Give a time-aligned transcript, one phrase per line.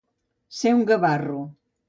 [0.59, 1.39] Ser un gavarro.